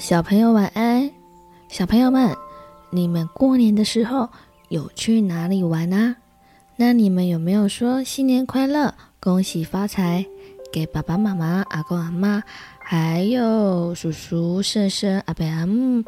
[0.00, 1.10] 小朋友晚安。
[1.68, 2.36] 小朋友们，
[2.90, 4.28] 你们过年的时候
[4.68, 6.14] 有去哪里玩啊？
[6.76, 10.24] 那你们有没有说新年快乐、恭喜发财
[10.72, 12.42] 给爸爸妈妈、阿公阿妈，
[12.78, 16.04] 还有叔叔婶婶、阿伯阿姆、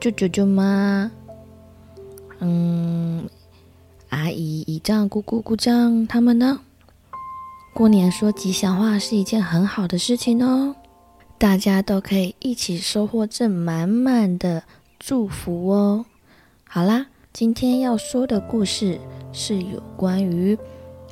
[0.00, 1.10] 舅舅舅妈？
[2.38, 3.28] 嗯，
[4.10, 6.60] 阿姨、姨丈、姑姑、姑丈他们呢？
[7.74, 10.74] 过年说吉祥话是一件很好的事情哦。
[11.38, 14.62] 大家都可以一起收获这满满的
[14.98, 16.06] 祝福哦。
[16.66, 18.98] 好啦，今天要说的故事
[19.32, 20.58] 是有关于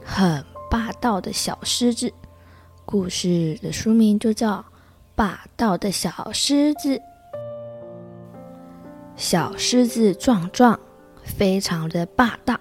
[0.02, 2.10] 很霸道的小狮子。
[2.86, 4.58] 故事的书名就叫
[5.14, 6.96] 《霸道的小狮子》。
[9.16, 10.78] 小狮子壮壮，
[11.22, 12.58] 非常的霸道，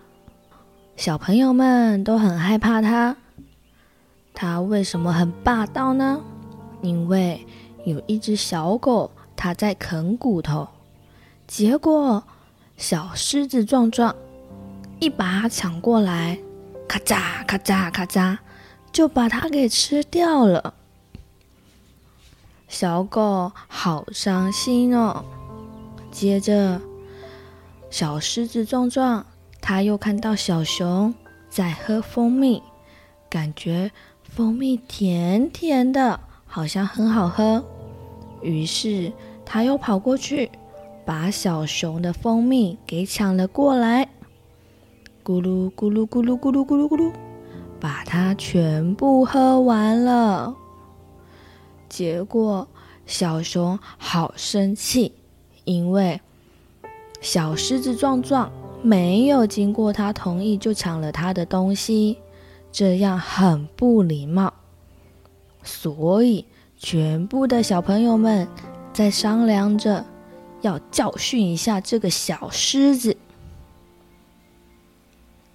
[0.97, 3.15] 小朋友们都很害怕它。
[4.33, 6.21] 它为什么很霸道呢？
[6.83, 7.43] 因为
[7.85, 10.67] 有一只小狗，它在啃骨头，
[11.47, 12.21] 结果
[12.77, 14.13] 小狮子壮壮
[14.99, 16.37] 一把抢过来，
[16.87, 18.37] 咔嚓咔嚓咔嚓，
[18.91, 20.73] 就把它给吃掉了。
[22.67, 25.23] 小狗好伤心哦。
[26.11, 26.81] 接着，
[27.89, 29.25] 小狮子壮壮
[29.61, 31.13] 它又看到小熊
[31.49, 32.61] 在喝蜂蜜，
[33.29, 33.91] 感觉
[34.23, 36.19] 蜂蜜甜甜的。
[36.53, 37.65] 好像很好喝，
[38.43, 39.11] 于是
[39.43, 40.51] 他又跑过去，
[41.03, 44.07] 把小熊的蜂蜜给抢了过来，
[45.25, 47.11] 咕噜咕噜咕噜咕噜咕噜咕噜，
[47.79, 50.53] 把它全部喝完了。
[51.89, 52.67] 结果
[53.07, 55.11] 小熊好生气，
[55.63, 56.21] 因为
[57.19, 58.51] 小狮子壮壮
[58.83, 62.19] 没有经过他同意就抢了他的东西，
[62.71, 64.53] 这样很不礼貌。
[65.63, 66.45] 所以，
[66.77, 68.47] 全部的小朋友们
[68.93, 70.05] 在商量着
[70.61, 73.15] 要教训一下这个小狮子。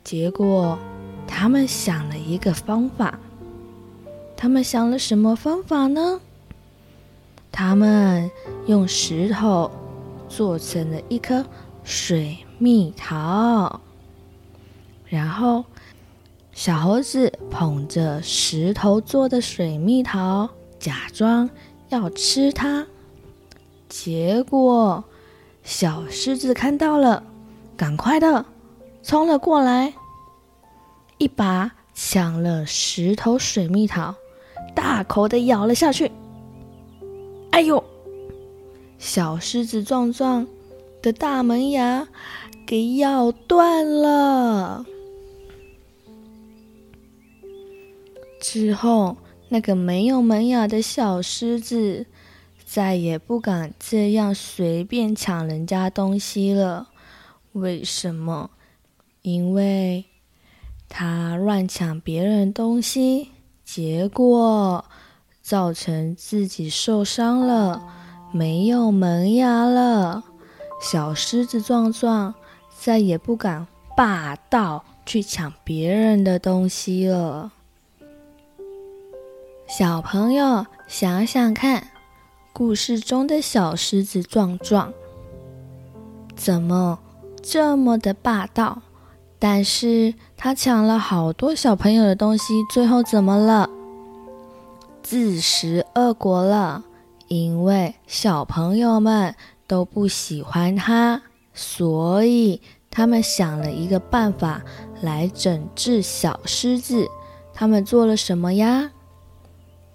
[0.02, 0.78] 结果，
[1.26, 3.18] 他们想了一个方法。
[4.36, 6.20] 他们想了什么方法呢？
[7.52, 8.30] 他们
[8.66, 9.70] 用石头
[10.28, 11.44] 做成了一颗
[11.84, 13.80] 水蜜桃，
[15.06, 15.64] 然后。
[16.58, 21.48] 小猴子捧着石头做的水蜜桃，假装
[21.88, 22.84] 要吃它。
[23.88, 25.04] 结果，
[25.62, 27.22] 小狮子看到了，
[27.76, 28.44] 赶快的
[29.04, 29.94] 冲了过来，
[31.18, 34.12] 一把抢了石头水蜜桃，
[34.74, 36.10] 大口的咬了下去。
[37.52, 37.84] 哎呦！
[38.98, 40.44] 小狮子壮壮
[41.00, 42.08] 的大门牙
[42.66, 44.84] 给咬断了。
[48.40, 49.16] 之后，
[49.48, 52.06] 那个没有门牙的小狮子
[52.64, 56.88] 再也不敢这样随便抢人家东西了。
[57.52, 58.50] 为什么？
[59.22, 60.04] 因为
[60.88, 63.28] 他乱抢别人东西，
[63.64, 64.84] 结果
[65.42, 67.82] 造成自己受伤了，
[68.32, 70.24] 没有门牙了。
[70.80, 72.34] 小狮子壮壮
[72.78, 73.66] 再也不敢
[73.96, 77.52] 霸道去抢别人的东西了。
[79.68, 81.88] 小朋友，想想看，
[82.54, 84.94] 故事中的小狮子壮壮
[86.34, 86.98] 怎么
[87.42, 88.80] 这么的霸道？
[89.38, 93.68] 但是他抢了好多小朋友的东西，最后怎么了？
[95.02, 96.82] 自食恶果了。
[97.28, 99.34] 因为小朋友们
[99.66, 101.20] 都不喜欢他，
[101.52, 104.62] 所以他们想了一个办法
[105.02, 107.06] 来整治小狮子。
[107.52, 108.92] 他们做了什么呀？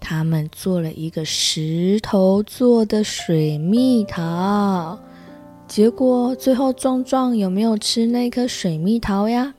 [0.06, 5.00] 他们做了一个石头做的水蜜桃，
[5.66, 9.53] 结果最后壮壮有没有吃那颗水蜜桃呀？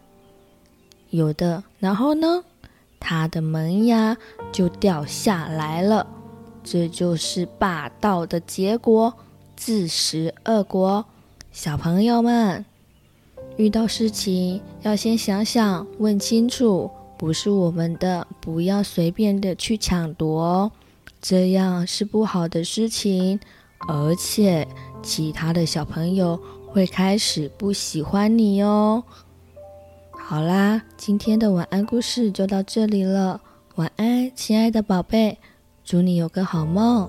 [1.08, 1.64] 有的。
[1.78, 2.44] 然后呢，
[3.00, 4.14] 他的门牙
[4.52, 6.06] 就掉下来了。
[6.62, 9.14] 这就是霸道的结果，
[9.56, 11.06] 自食恶果。
[11.52, 12.62] 小朋友们，
[13.56, 16.90] 遇到事情要先想想，问清楚。
[17.24, 20.72] 不是我们的，不要随便的去抢夺哦，
[21.22, 23.40] 这样是不好的事情，
[23.88, 24.68] 而且
[25.02, 29.02] 其他的小朋友会开始不喜欢你哦。
[30.12, 33.40] 好啦，今天的晚安故事就到这里了，
[33.76, 35.38] 晚安，亲爱的宝贝，
[35.82, 37.08] 祝你有个好梦。